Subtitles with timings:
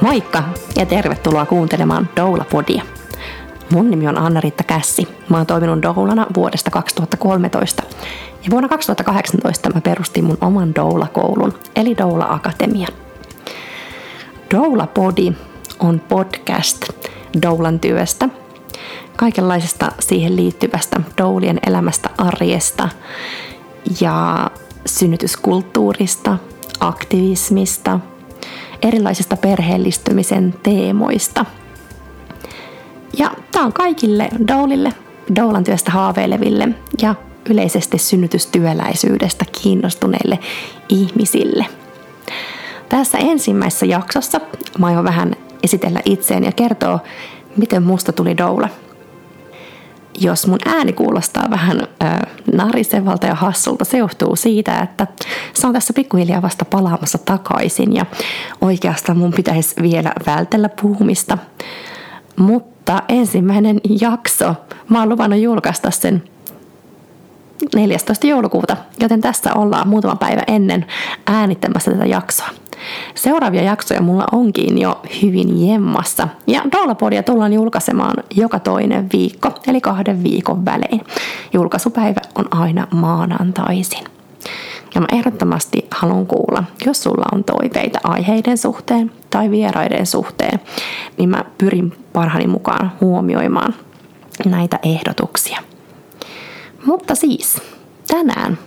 [0.00, 0.42] Moikka
[0.76, 2.82] ja tervetuloa kuuntelemaan Doula-podia.
[3.72, 5.08] Mun nimi on Anna-Riitta Kässi.
[5.28, 7.82] Mä oon toiminut doulana vuodesta 2013.
[8.44, 12.92] Ja vuonna 2018 mä perustin mun oman doula-koulun, eli Doula Akatemian.
[14.54, 15.32] Doula-podi
[15.78, 16.88] on podcast
[17.42, 18.28] doulan työstä,
[19.16, 22.88] kaikenlaisesta siihen liittyvästä doulien elämästä, arjesta
[24.00, 24.50] ja
[24.86, 26.38] synnytyskulttuurista,
[26.80, 28.00] aktivismista–
[28.82, 31.44] erilaisista perheellistymisen teemoista.
[33.18, 34.92] Ja tämä on kaikille doulille,
[35.36, 36.68] doulan työstä haaveileville
[37.02, 37.14] ja
[37.50, 40.38] yleisesti synnytystyöläisyydestä kiinnostuneille
[40.88, 41.66] ihmisille.
[42.88, 44.40] Tässä ensimmäisessä jaksossa
[44.78, 46.98] mä aion vähän esitellä itseäni ja kertoa,
[47.56, 48.68] miten musta tuli doula–
[50.20, 52.20] jos mun ääni kuulostaa vähän äh,
[52.52, 55.06] narisevalta ja hassulta, se johtuu siitä, että
[55.54, 58.06] se on tässä pikkuhiljaa vasta palaamassa takaisin ja
[58.60, 61.38] oikeastaan mun pitäisi vielä vältellä puhumista.
[62.36, 64.54] Mutta ensimmäinen jakso,
[64.88, 66.22] mä oon luvannut julkaista sen
[67.74, 68.26] 14.
[68.26, 70.86] joulukuuta, joten tässä ollaan muutama päivä ennen
[71.26, 72.48] äänittämässä tätä jaksoa.
[73.14, 76.28] Seuraavia jaksoja mulla onkin jo hyvin jemmassa.
[76.46, 81.00] Ja Doulapodia tullaan julkaisemaan joka toinen viikko, eli kahden viikon välein.
[81.52, 84.04] Julkaisupäivä on aina maanantaisin.
[84.94, 90.60] Ja mä ehdottomasti haluan kuulla, jos sulla on toiveita aiheiden suhteen tai vieraiden suhteen,
[91.18, 93.74] niin mä pyrin parhaani mukaan huomioimaan
[94.44, 95.58] näitä ehdotuksia.
[96.86, 97.62] Mutta siis,
[98.08, 98.58] tänään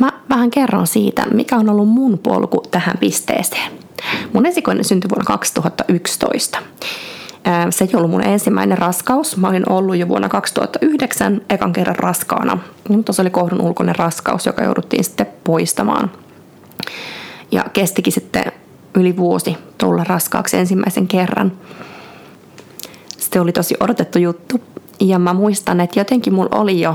[0.00, 3.72] Mä vähän kerron siitä, mikä on ollut mun polku tähän pisteeseen.
[4.32, 6.58] Mun esikoinen syntyi vuonna 2011.
[7.70, 9.36] Se ei ollut mun ensimmäinen raskaus.
[9.36, 12.58] Mä olin ollut jo vuonna 2009 ekan kerran raskaana,
[12.88, 16.10] mutta se oli kohdun ulkoinen raskaus, joka jouduttiin sitten poistamaan.
[17.52, 18.44] Ja kestikin sitten
[18.94, 21.52] yli vuosi tulla raskaaksi ensimmäisen kerran.
[23.18, 24.60] Se oli tosi odotettu juttu.
[25.00, 26.94] Ja mä muistan, että jotenkin mulla oli jo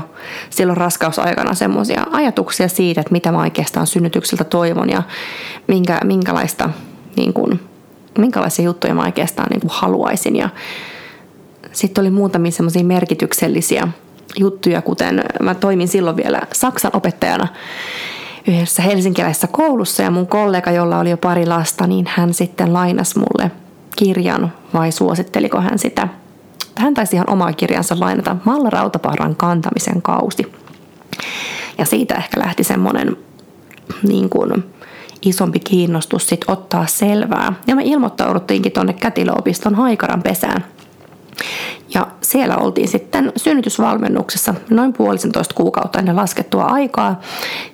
[0.50, 5.02] silloin raskausaikana semmoisia ajatuksia siitä, että mitä mä oikeastaan synnytykseltä toivon ja
[5.66, 6.70] minkä, minkälaista,
[7.16, 7.60] niin kuin,
[8.18, 10.36] minkälaisia juttuja mä oikeastaan niin haluaisin.
[10.36, 10.48] Ja
[11.72, 13.88] sitten oli muutamia semmoisia merkityksellisiä
[14.38, 17.48] juttuja, kuten mä toimin silloin vielä Saksan opettajana
[18.48, 23.18] yhdessä helsinkiläisessä koulussa ja mun kollega, jolla oli jo pari lasta, niin hän sitten lainasi
[23.18, 23.50] mulle
[23.96, 26.08] kirjan vai suositteliko hän sitä–
[26.78, 30.52] hän taisi ihan omaa kirjansa lainata Malla Rautaparran kantamisen kausi.
[31.78, 33.16] Ja siitä ehkä lähti semmoinen
[34.02, 34.64] niin kuin,
[35.22, 37.52] isompi kiinnostus sit ottaa selvää.
[37.66, 40.64] Ja me ilmoittauduttiinkin tuonne Kätilöopiston Haikaran pesään.
[41.94, 47.20] Ja siellä oltiin sitten synnytysvalmennuksessa noin puolisentoista kuukautta ennen laskettua aikaa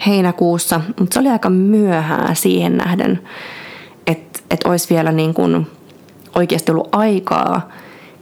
[0.07, 3.29] heinäkuussa, mutta se oli aika myöhään siihen nähden,
[4.07, 5.67] että, että olisi vielä niin kuin
[6.35, 7.69] oikeasti ollut aikaa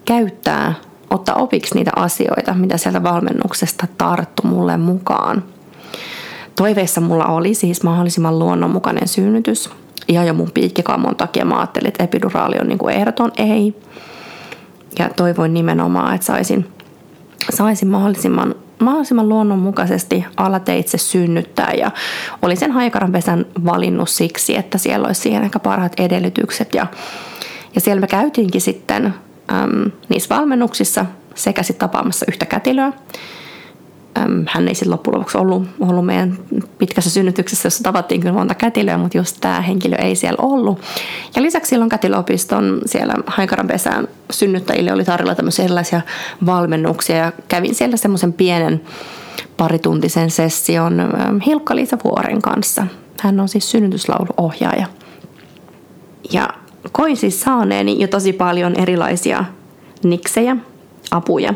[0.04, 0.74] käyttää,
[1.10, 5.44] ottaa opiksi niitä asioita, mitä sieltä valmennuksesta tarttu mulle mukaan.
[6.56, 9.70] Toiveissa mulla oli siis mahdollisimman luonnonmukainen synnytys.
[10.08, 13.76] Ja jo mun piikkikammon takia mä ajattelin, että epiduraali on niin kuin ehdoton ei.
[14.98, 16.68] Ja toivoin nimenomaan, että saisin,
[17.50, 21.72] saisin mahdollisimman, mahdollisimman luonnonmukaisesti alateitse synnyttää.
[21.78, 21.90] Ja
[22.42, 26.74] olin sen haikaranpesän valinnut siksi, että siellä olisi siihen ehkä parhaat edellytykset.
[26.74, 26.86] Ja,
[27.74, 29.14] ja siellä me käytiinkin sitten
[29.52, 32.92] äm, niissä valmennuksissa sekä sitten tapaamassa yhtä kätilöä.
[34.18, 36.38] Äm, hän ei sitten loppujen lopuksi ollut, ollut meidän
[36.78, 40.80] pitkässä synnytyksessä, jossa tavattiin kyllä monta kätilöä, mutta just tämä henkilö ei siellä ollut.
[41.36, 46.00] Ja lisäksi silloin kätilöopiston siellä Haikaranpesään synnyttäjille oli tarjolla tämmöisiä erilaisia
[46.46, 48.80] valmennuksia ja kävin siellä semmoisen pienen
[49.56, 51.08] parituntisen session
[51.46, 52.86] Hilkka-Liisa Vuoren kanssa.
[53.20, 54.86] Hän on siis synnytyslauluohjaaja.
[56.32, 56.48] Ja
[56.92, 59.44] koin siis saaneeni jo tosi paljon erilaisia
[60.02, 60.56] niksejä,
[61.10, 61.54] apuja.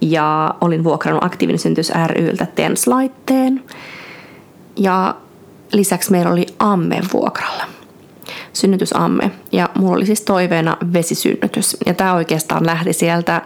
[0.00, 3.64] Ja olin vuokrannut aktiivinen syntys ryltä TENS-laitteen.
[4.76, 5.14] Ja
[5.72, 7.64] lisäksi meillä oli amme vuokralla.
[8.52, 9.30] Synnytysamme.
[9.52, 11.76] Ja mulla oli siis toiveena vesisynnytys.
[11.86, 13.42] Ja tämä oikeastaan lähti sieltä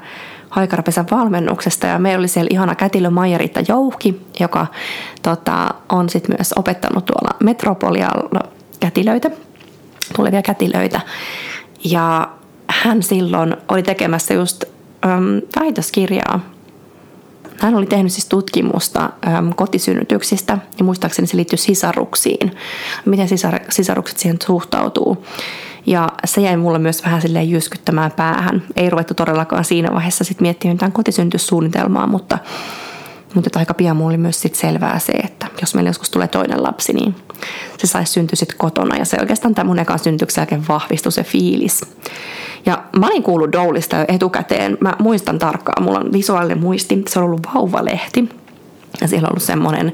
[0.51, 4.67] Haikarapesän valmennuksesta ja meillä oli siellä ihana kätilö Maija-Riitta Jouhki, joka
[5.23, 8.41] tota, on sitten myös opettanut tuolla Metropolialla
[8.81, 9.31] kätilöitä
[10.17, 11.01] tulevia kätilöitä.
[11.85, 12.29] Ja
[12.69, 14.65] hän silloin oli tekemässä just
[15.05, 16.41] äm, väitöskirjaa.
[17.59, 22.53] Hän oli tehnyt siis tutkimusta äm, kotisynnytyksistä ja muistaakseni se liittyy sisaruksiin.
[23.05, 25.27] Miten sisar, sisarukset siihen suhtautuu.
[25.87, 28.63] Ja se jäi mulle myös vähän silleen jyskyttämään päähän.
[28.77, 32.39] Ei ruvettu todellakaan siinä vaiheessa sitten miettimään mitään kotisynnytyssuunnitelmaa, mutta
[33.35, 36.63] Mutta aika pian mulla oli myös sit selvää se, että jos meillä joskus tulee toinen
[36.63, 37.15] lapsi, niin
[37.79, 38.97] se saisi syntyä sitten kotona.
[38.97, 41.81] Ja se oikeastaan tämän mun ekan synnytyksen jälkeen vahvistui se fiilis.
[42.67, 44.79] Ja mä olin kuullut Doulista jo etukäteen.
[44.81, 47.03] Mä muistan tarkkaan, mulla on visuaalinen muisti.
[47.09, 48.29] Se on ollut vauvalehti.
[49.01, 49.93] Ja siellä on ollut semmoinen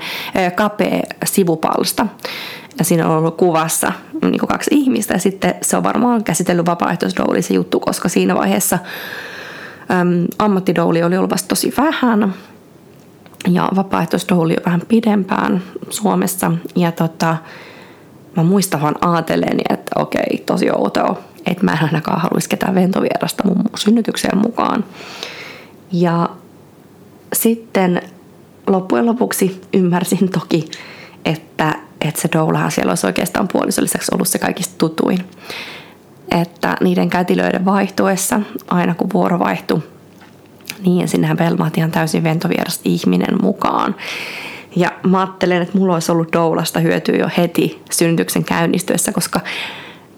[0.55, 2.07] kapea sivupalsta.
[2.79, 3.93] Ja siinä on ollut kuvassa
[4.23, 5.15] niin kuin kaksi ihmistä.
[5.15, 8.79] Ja sitten se on varmaan käsitellyt vapaaehtoisdouli se juttu, koska siinä vaiheessa
[9.91, 12.35] äm, ammattidouli oli ollut vasta tosi vähän.
[13.47, 16.53] Ja vapaaehtoisdouli on vähän pidempään Suomessa.
[16.77, 17.37] Ja tota,
[18.37, 23.45] mä muistan vaan ajatelleni, että okei, tosi outoa, että mä en ainakaan haluaisi ketään ventovierasta
[23.47, 24.85] mun synnytykseen mukaan.
[25.93, 26.29] Ja
[27.33, 28.03] sitten
[28.67, 30.71] loppujen lopuksi ymmärsin toki,
[31.25, 35.19] että, että se doulahan siellä olisi oikeastaan puolison lisäksi ollut se kaikista tutuin.
[36.31, 39.83] Että niiden kätilöiden vaihtuessa, aina kun vuoro vaihtui,
[40.85, 43.95] niin sinnehän velmaat ihan täysin ventovieras ihminen mukaan.
[44.77, 49.41] Ja mä ajattelen, että mulla olisi ollut doulasta hyötyä jo heti synnytyksen käynnistyessä, koska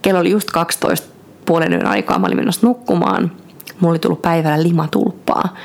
[0.03, 1.09] kello oli just 12
[1.47, 3.33] puolen yön aikaa, mä olin menossa nukkumaan.
[3.81, 5.57] Mulla oli tullut päivällä limatulppaa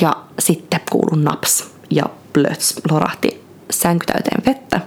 [0.00, 4.80] ja sitten kuulu naps ja plöts lorahti sänky täyteen vettä.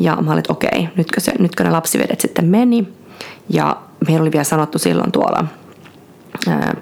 [0.00, 2.88] Ja mä olin, että okei, nytkö, se, nytkö ne lapsivedet sitten meni.
[3.48, 3.76] Ja
[4.06, 5.44] meillä oli vielä sanottu silloin tuolla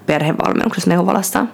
[0.06, 1.46] perhevalmennuksessa neuvolassa.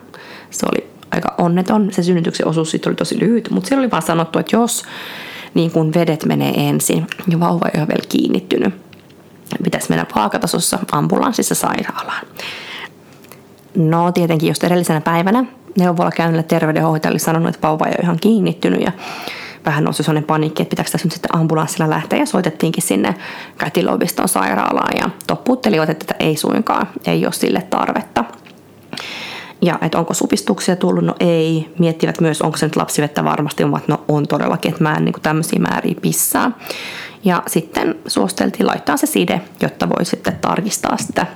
[0.50, 1.93] Se oli aika onneton.
[1.93, 4.82] Se synnytyksen osuus siitä oli tosi lyhyt, mutta siellä oli vaan sanottu, että jos
[5.55, 8.75] niin kun vedet menee ensin ja vauva ei ole vielä kiinnittynyt,
[9.64, 12.26] pitäisi mennä vaakatasossa ambulanssissa sairaalaan.
[13.75, 15.44] No tietenkin just edellisenä päivänä
[15.79, 18.93] neuvolla käynnillä terveydenhoitaja oli sanonut, että vauva ei ole ihan kiinnittynyt ja
[19.64, 23.14] vähän nousi sellainen paniikki, että pitääkö tässä nyt sitten ambulanssilla lähteä ja soitettiinkin sinne
[23.58, 28.24] kätilöopiston sairaalaan ja toppuuttelivat, että ei suinkaan, ei ole sille tarvetta.
[29.62, 31.72] Ja että onko supistuksia tullut, no ei.
[31.78, 35.14] Miettivät myös, onko se nyt lapsivettä varmasti, mutta no on todellakin, että mä en niin
[35.22, 36.58] tämmöisiä määriä pissaa.
[37.24, 41.26] Ja sitten suosteltiin laittaa se side, jotta voi sitten tarkistaa sitä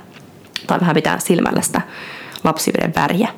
[0.67, 1.81] tai vähän pitää silmällä sitä
[2.45, 3.29] lapsiveden väriä.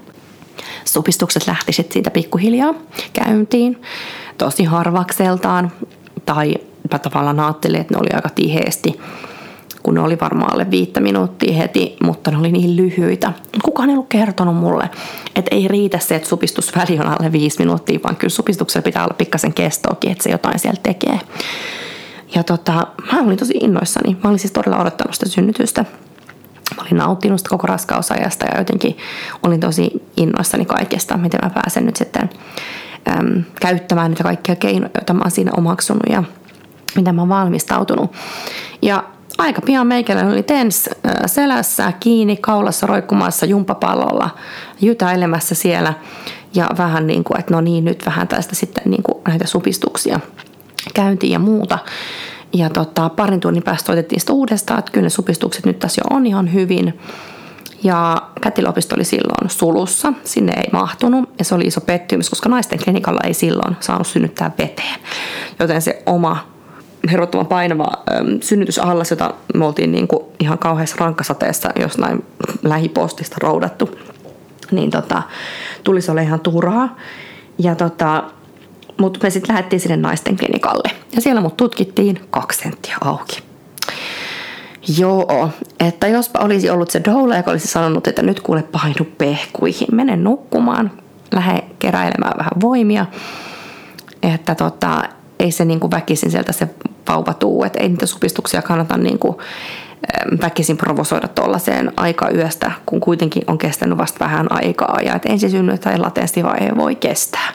[0.86, 2.74] Supistukset lähti sitten siitä pikkuhiljaa
[3.12, 3.82] käyntiin,
[4.38, 5.72] tosi harvakseltaan,
[6.26, 6.54] tai
[6.92, 9.00] mä tavallaan ajattelin, että ne oli aika tiheesti,
[9.82, 13.32] kun ne oli varmaan alle viittä minuuttia heti, mutta ne oli niin lyhyitä.
[13.64, 14.90] Kukaan ei ollut kertonut mulle,
[15.36, 19.14] että ei riitä se, että supistusväli on alle viisi minuuttia, vaan kyllä supistuksella pitää olla
[19.18, 21.20] pikkasen kestoakin, että se jotain siellä tekee.
[22.34, 24.16] Ja tota, mä olin tosi innoissani.
[24.24, 25.84] Mä olin siis todella odottanut sitä synnytystä.
[26.86, 28.98] Olin nauttinut sitä koko raskausajasta ja jotenkin
[29.42, 32.30] olin tosi innoissani kaikesta, miten mä pääsen nyt sitten
[33.08, 36.22] äm, käyttämään niitä kaikkia keinoja, joita mä oon siinä omaksunut ja
[36.96, 38.12] mitä mä oon valmistautunut.
[38.82, 39.04] Ja
[39.38, 40.90] aika pian meikäläinen oli tens
[41.26, 44.30] selässä kiinni kaulassa roikkumassa jumpapallolla,
[44.80, 45.94] jytäilemässä siellä
[46.54, 50.20] ja vähän niin kuin, että no niin, nyt vähän tästä sitten niin kuin näitä supistuksia
[50.94, 51.78] käyntiin ja muuta.
[52.56, 56.16] Ja tota, parin tunnin päästä otettiin sitä uudestaan, että kyllä ne supistukset nyt tässä jo
[56.16, 57.00] on ihan hyvin.
[57.82, 62.78] Ja kätilöopisto oli silloin sulussa, sinne ei mahtunut ja se oli iso pettymys, koska naisten
[62.84, 65.00] klinikalla ei silloin saanut synnyttää veteen.
[65.58, 66.46] Joten se oma
[67.10, 72.24] herottoman painava äm, synnytysallas, jota me oltiin niin kuin ihan kauheassa rankkasateessa jostain
[72.62, 73.98] lähipostista roudattu,
[74.70, 75.22] niin tota,
[75.84, 76.96] tulisi olla ihan turhaa.
[77.58, 78.24] Ja tota,
[79.00, 80.90] mutta me sitten lähdettiin sinne naisten klinikalle.
[81.14, 83.42] Ja siellä mut tutkittiin kaksi senttiä auki.
[84.98, 85.50] Joo,
[85.80, 90.16] että jospa olisi ollut se doula, joka olisi sanonut, että nyt kuule painu pehkuihin, mene
[90.16, 90.92] nukkumaan,
[91.34, 93.06] lähde keräilemään vähän voimia.
[94.22, 95.02] Että tota,
[95.38, 96.68] ei se niin kuin väkisin sieltä se
[97.08, 99.36] vauva tuu, että ei niitä supistuksia kannata niin kuin
[100.42, 105.80] väkisin provosoida tuollaiseen aika yöstä, kun kuitenkin on kestänyt vasta vähän aikaa ja että ensisynnyt
[105.80, 107.52] tai latenssivaihe voi kestää.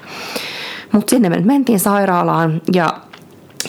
[0.92, 2.94] Mutta sinne me mentiin sairaalaan ja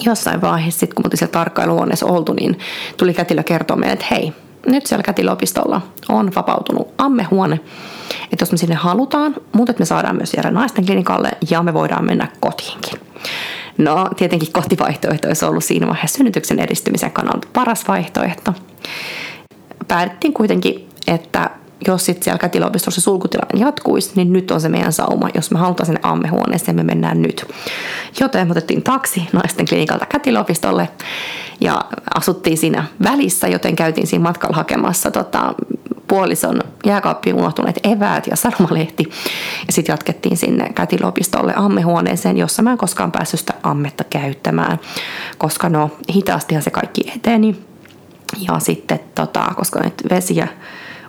[0.05, 2.59] jossain vaiheessa, sit, kun me siellä tarkkailuhuoneessa oltu, niin
[2.97, 4.33] tuli kätilö kertoa meille, että hei,
[4.67, 7.61] nyt siellä kätilöopistolla on vapautunut ammehuone,
[8.33, 12.05] että jos me sinne halutaan, mutta me saadaan myös jäädä naisten klinikalle ja me voidaan
[12.05, 13.01] mennä kotiinkin.
[13.79, 18.55] No, tietenkin kotivaihtoehto olisi ollut siinä vaiheessa synnytyksen edistymisen kannalta paras vaihtoehto.
[19.89, 21.51] Päätettiin kuitenkin, että
[21.87, 25.87] jos sitten siellä kätilöopistossa sulkutilanne jatkuisi, niin nyt on se meidän sauma, jos me halutaan
[25.87, 27.47] sinne ammehuoneeseen, me mennään nyt.
[28.21, 30.89] Joten me otettiin taksi naisten klinikalta kätilöopistolle
[31.61, 31.85] ja
[32.15, 35.55] asuttiin siinä välissä, joten käytiin siinä matkalla hakemassa tota,
[36.09, 39.11] puolison jääkaappiin unohtuneet eväät ja sanomalehti.
[39.67, 44.81] Ja sitten jatkettiin sinne kätilöopistolle ammehuoneeseen, jossa mä en koskaan päässyt sitä ammetta käyttämään,
[45.39, 47.57] koska no hitaastihan se kaikki eteni.
[48.39, 50.49] Ja sitten, tota, koska nyt vesiä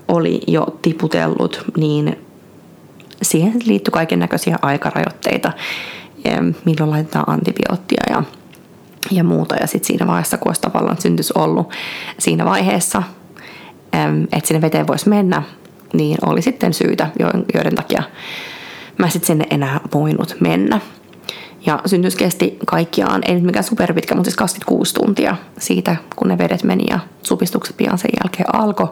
[0.08, 2.18] oli jo tiputellut, niin
[3.22, 5.52] siihen liittyy kaiken näköisiä aikarajoitteita,
[6.66, 8.24] milloin laitetaan antibioottia ja,
[9.12, 9.56] ja muuta.
[9.56, 11.74] Ja sitten siinä vaiheessa, kun olisi tavallaan syntys ollut
[12.20, 13.04] siinä vaiheessa,
[14.32, 15.44] että sinne veteen voisi mennä,
[15.94, 17.10] niin oli sitten syytä,
[17.54, 18.04] joiden takia
[18.98, 20.80] mä sitten sinne enää voinut mennä.
[21.66, 26.38] Ja syntys kesti kaikkiaan, ei nyt mikään superpitkä, mutta siis 26 tuntia siitä, kun ne
[26.38, 28.88] vedet meni ja supistukset pian sen jälkeen alkoi.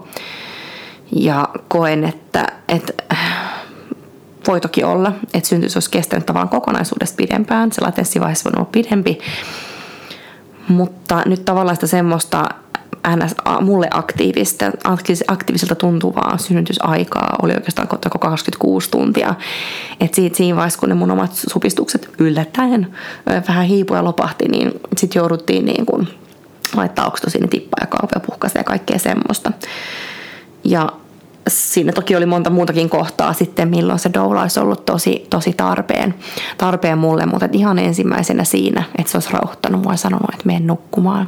[1.15, 2.93] Ja koen, että, että
[4.47, 7.71] voi toki olla, että syntys olisi kestänyt tavallaan kokonaisuudesta pidempään.
[7.71, 9.19] Se latenssivaiheessa voi olla pidempi.
[10.67, 12.49] Mutta nyt tavallaan sitä semmoista
[13.15, 13.35] ns.
[13.61, 14.71] mulle aktiivista,
[15.27, 19.35] aktiiviselta tuntuvaa synnytysaikaa oli oikeastaan koko 26 tuntia.
[19.99, 22.87] Et siitä siinä vaiheessa, kun ne mun omat supistukset yllättäen
[23.47, 26.07] vähän hiipui ja lopahti, niin sitten jouduttiin niin kun
[26.75, 29.51] laittaa oksitosiini tippaa ja kaupia puhkasta ja kaikkea semmoista.
[30.63, 30.89] Ja
[31.47, 36.13] siinä toki oli monta muutakin kohtaa sitten, milloin se doula olisi ollut tosi, tosi tarpeen,
[36.57, 40.67] tarpeen mulle, mutta ihan ensimmäisenä siinä, että se olisi rauhoittanut mua ja sanonut, että menen
[40.67, 41.27] nukkumaan.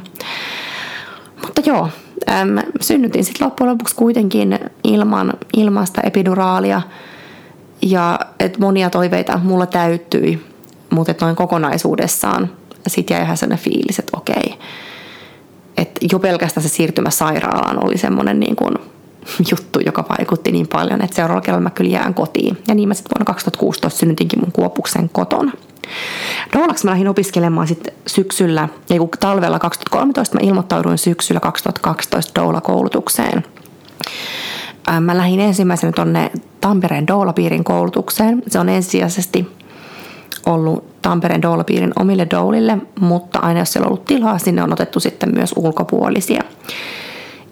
[1.42, 1.88] Mutta joo,
[2.30, 6.82] äm, synnytin sitten loppujen lopuksi kuitenkin ilman, ilmasta epiduraalia
[7.82, 10.46] ja et monia toiveita mulla täyttyi,
[10.90, 12.50] mutta noin kokonaisuudessaan
[12.86, 14.58] sitten jäi ihan sellainen fiilis, että okei,
[15.76, 18.74] että jo pelkästään se siirtymä sairaalaan oli semmoinen niin kuin
[19.50, 22.58] juttu, joka vaikutti niin paljon, että seuraavalla kerralla mä kyllä jään kotiin.
[22.68, 25.52] Ja niin mä sitten vuonna 2016 synnytinkin mun kuopuksen kotona.
[26.52, 33.44] Doulaksi mä lähdin opiskelemaan sitten syksyllä, ei kun talvella 2013 mä ilmoittauduin syksyllä 2012 doula-koulutukseen.
[35.00, 38.42] Mä lähdin ensimmäisenä tonne Tampereen doula-piirin koulutukseen.
[38.46, 39.48] Se on ensisijaisesti
[40.46, 45.00] ollut Tampereen doula-piirin omille doulille, mutta aina jos siellä on ollut tilaa, sinne on otettu
[45.00, 46.42] sitten myös ulkopuolisia.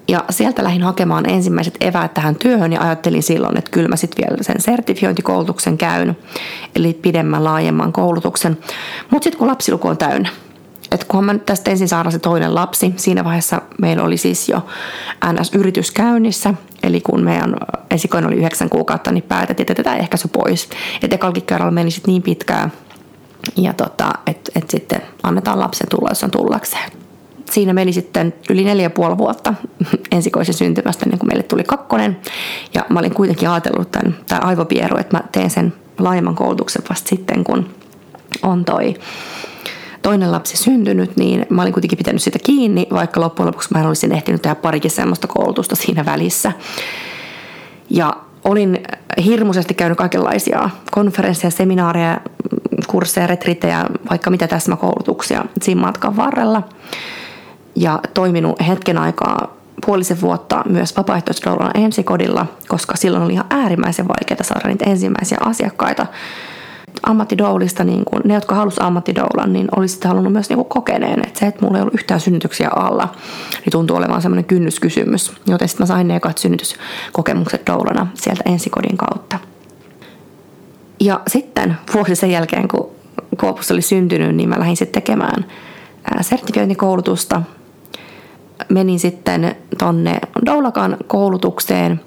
[0.07, 4.25] Ja sieltä lähdin hakemaan ensimmäiset eväät tähän työhön ja ajattelin silloin, että kyllä mä sitten
[4.25, 6.17] vielä sen sertifiointikoulutuksen käyn,
[6.75, 8.57] eli pidemmän laajemman koulutuksen.
[9.09, 10.29] Mutta sitten kun lapsiluku on täynnä,
[10.91, 14.49] että kunhan mä nyt tästä ensin saadaan se toinen lapsi, siinä vaiheessa meillä oli siis
[14.49, 14.65] jo
[15.25, 17.55] NS-yritys käynnissä, eli kun meidän
[17.91, 20.69] esikoinen oli yhdeksän kuukautta, niin päätettiin, että jätetään ehkä se pois.
[21.01, 22.71] Että ekalkin kerralla meni sitten niin pitkään,
[23.57, 27.02] ja tota, että et sitten annetaan lapsen tulla, jos on tullakseen
[27.53, 29.53] siinä meni sitten yli neljä puoli vuotta
[30.11, 32.17] ensikoisen syntymästä, niin kuin meille tuli kakkonen.
[32.73, 37.09] Ja mä olin kuitenkin ajatellut tämän, tämä aivopieru, että mä teen sen laajemman koulutuksen vasta
[37.09, 37.69] sitten, kun
[38.43, 38.93] on toi
[40.01, 44.11] toinen lapsi syntynyt, niin mä olin kuitenkin pitänyt sitä kiinni, vaikka loppujen lopuksi mä olisin
[44.11, 46.51] ehtinyt tehdä parikin semmoista koulutusta siinä välissä.
[47.89, 48.83] Ja olin
[49.25, 52.21] hirmuisesti käynyt kaikenlaisia konferensseja, seminaareja,
[52.87, 56.63] kursseja, retrittejä, vaikka mitä täsmäkoulutuksia siinä matkan varrella
[57.75, 64.43] ja toiminut hetken aikaa puolisen vuotta myös vapaaehtoisdoulana ensikodilla, koska silloin oli ihan äärimmäisen vaikeaa
[64.43, 66.05] saada niitä ensimmäisiä asiakkaita
[67.03, 71.45] ammattidoulista, niin kuin, ne jotka halusivat ammattidoulan, niin olisitte halunnut myös niin kokeneen, että se,
[71.47, 73.15] että mulla ei ollut yhtään synnytyksiä alla,
[73.65, 75.33] niin tuntuu olevan semmoinen kynnyskysymys.
[75.47, 79.39] Joten sitten mä sain ne ekat synnytyskokemukset doulana sieltä ensikodin kautta.
[80.99, 82.91] Ja sitten vuosi sen jälkeen, kun
[83.37, 85.45] Koopus oli syntynyt, niin mä lähdin sitten tekemään
[86.21, 87.41] sertifiointikoulutusta
[88.69, 92.01] menin sitten tonne Doulakan koulutukseen,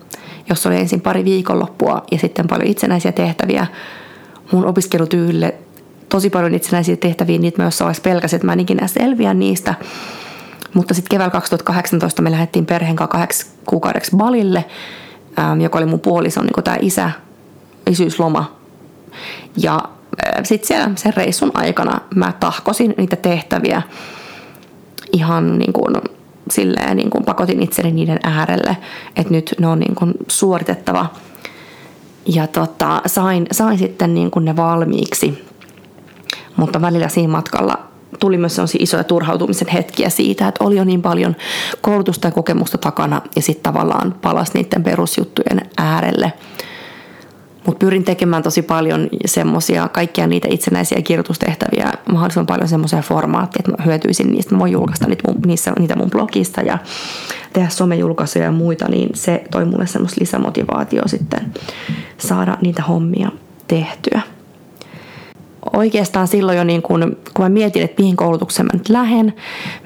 [0.49, 3.67] jossa oli ensin pari viikonloppua ja sitten paljon itsenäisiä tehtäviä.
[4.53, 5.55] Mun opiskelutyylille
[6.09, 9.75] tosi paljon itsenäisiä tehtäviä, niitä mä jossain vaiheessa että mä en ikinä selviä niistä.
[10.75, 14.65] Mutta sitten keväällä 2018 me lähdettiin perheen kanssa kahdeksi kuukaudeksi Balille,
[15.63, 17.11] joka oli mun puolison niin tämä isä,
[17.91, 18.57] isyysloma.
[19.57, 19.81] Ja
[20.43, 23.83] sitten siellä sen reissun aikana mä tahkosin niitä tehtäviä
[25.13, 25.97] ihan niin kuin
[26.51, 28.77] silleen niin kuin pakotin itseni niiden äärelle,
[29.17, 31.07] että nyt ne on niin kuin suoritettava.
[32.27, 35.45] Ja tota, sain, sain sitten niin kuin ne valmiiksi,
[36.57, 37.79] mutta välillä siinä matkalla
[38.21, 41.37] tuli myös sellaisia isoja turhautumisen hetkiä siitä, että oli jo niin paljon
[41.81, 46.33] koulutusta ja kokemusta takana ja sitten tavallaan palasi niiden perusjuttujen äärelle–
[47.67, 53.83] mutta pyrin tekemään tosi paljon semmoisia, kaikkia niitä itsenäisiä kirjoitustehtäviä, mahdollisimman paljon semmoisia formaatteja, että
[53.83, 54.55] mä hyötyisin niistä.
[54.55, 56.79] Mä voin julkaista niitä mun, niissä, niitä mun blogista ja
[57.53, 61.53] tehdä somejulkaisuja ja muita, niin se toi mulle semmoista lisämotivaatio sitten
[62.19, 63.31] saada niitä hommia
[63.69, 64.36] tehtyä.
[65.73, 69.35] Oikeastaan silloin jo niin kun, kun mä mietin, että mihin koulutukseen mä nyt lähden,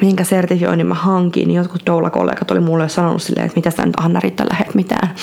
[0.00, 3.86] minkä sertifioinnin mä hankin, niin jotkut doula-kollegat oli mulle jo sanonut silleen, että mitä sä
[3.86, 5.14] nyt Anna-Riitta lähdet mitään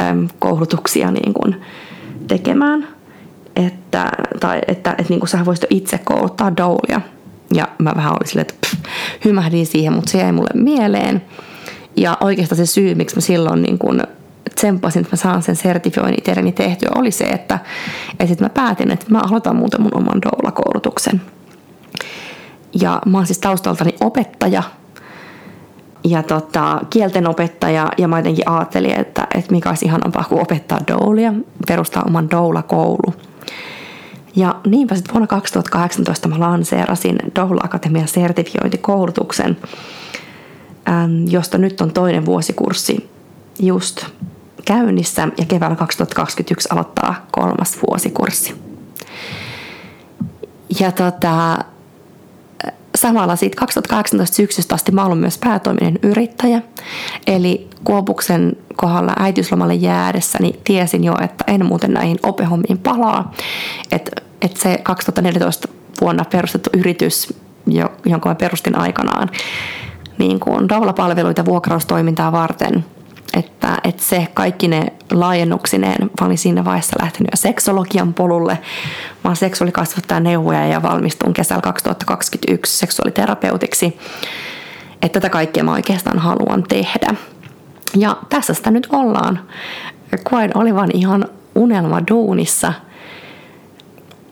[0.00, 1.54] äm, koulutuksia niin kun
[2.28, 2.88] tekemään.
[3.56, 7.00] Että, tai että, että niin kuin sä voisit itse kouluttaa doulia.
[7.54, 8.74] Ja mä vähän olin silleen, että pff,
[9.24, 11.22] hymähdin siihen, mutta se jäi mulle mieleen.
[11.96, 14.02] Ja oikeastaan se syy, miksi mä silloin niin kun
[14.54, 17.58] tsemppasin, että mä saan sen sertifioinnin itselleni tehtyä, oli se, että,
[18.18, 21.22] että mä päätin, että mä aloitan muuten mun oman doula-koulutuksen.
[22.80, 24.62] Ja mä oon siis taustaltani opettaja
[26.04, 30.78] ja tota, kielten opettaja ja mä jotenkin ajattelin, että, että mikä olisi ihanampaa kuin opettaa
[30.88, 31.32] doulia,
[31.66, 33.14] perustaa oman doula-koulu.
[34.36, 39.56] Ja niinpä sitten vuonna 2018 mä lanseerasin Doula Akatemian sertifiointikoulutuksen,
[41.28, 43.10] josta nyt on toinen vuosikurssi
[43.58, 44.06] just
[44.64, 48.54] käynnissä ja keväällä 2021 aloittaa kolmas vuosikurssi.
[50.80, 51.58] Ja tota,
[52.96, 56.62] samalla siitä 2018 syksystä asti mä olen myös päätoiminen yrittäjä.
[57.26, 63.32] Eli Kuopuksen kohdalla äitiyslomalle jäädessäni niin tiesin jo, että en muuten näihin opehommiin palaa.
[63.92, 64.10] Että
[64.42, 65.68] et se 2014
[66.00, 67.34] vuonna perustettu yritys,
[68.04, 69.30] jonka mä perustin aikanaan,
[70.18, 72.84] niin kuin palveluita vuokraustoimintaa varten–
[73.36, 78.58] että, että se kaikki ne laajennuksineen, mä olin siinä vaiheessa lähtenyt jo seksologian polulle.
[79.24, 83.98] Mä oon seksuaalikasvattaja neuvoja ja valmistun kesällä 2021 seksuaaliterapeutiksi.
[85.02, 87.14] Että tätä kaikkea mä oikeastaan haluan tehdä.
[87.96, 89.40] Ja tässä sitä nyt ollaan.
[90.24, 92.72] Koen olivan ihan unelma duunissa.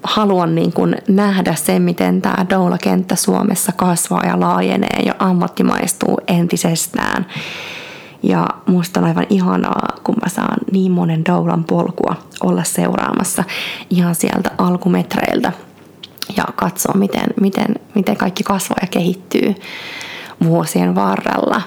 [0.03, 7.27] Haluan niin kuin nähdä sen, miten tämä doula-kenttä Suomessa kasvaa ja laajenee ja ammattimaistuu entisestään
[8.23, 13.45] ja musta on aivan ihanaa, kun mä saan niin monen doulan polkua olla seuraamassa
[13.91, 15.53] ihan sieltä alkumetreiltä
[16.37, 19.55] ja katsoa, miten, miten, miten kaikki kasvaa ja kehittyy
[20.45, 21.63] vuosien varrella.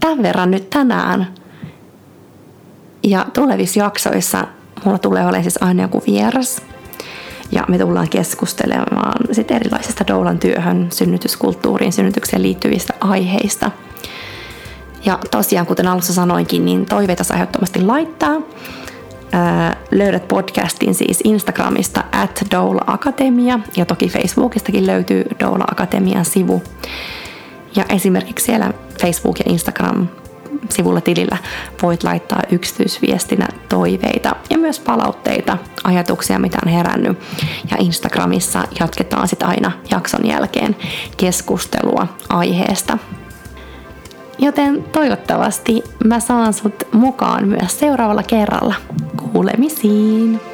[0.00, 1.26] Tämän verran nyt tänään.
[3.02, 4.46] Ja tulevissa jaksoissa
[4.84, 6.62] mulla tulee olemaan siis aina joku vieras.
[7.52, 13.70] Ja me tullaan keskustelemaan sit erilaisista doulan työhön, synnytyskulttuuriin, synnytykseen liittyvistä aiheista–
[15.04, 18.34] ja tosiaan, kuten alussa sanoinkin, niin toiveita saa ehdottomasti laittaa.
[19.90, 26.62] löydät podcastin siis Instagramista at Doula Akatemia ja toki Facebookistakin löytyy Doula Akatemian sivu.
[27.76, 30.08] Ja esimerkiksi siellä Facebook- ja Instagram
[30.70, 31.36] sivulla tilillä
[31.82, 37.18] voit laittaa yksityisviestinä toiveita ja myös palautteita, ajatuksia, mitä on herännyt.
[37.70, 40.76] Ja Instagramissa jatketaan sitten aina jakson jälkeen
[41.16, 42.98] keskustelua aiheesta.
[44.38, 48.74] Joten toivottavasti mä saan sut mukaan myös seuraavalla kerralla.
[49.32, 50.53] Kuulemisiin!